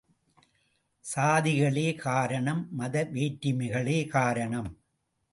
சாதிகளே 1.05 1.95
காரணம் 1.95 2.67
மத 2.71 3.03
வேற்றுமைகளே 3.13 4.07
காரணம். 4.07 4.71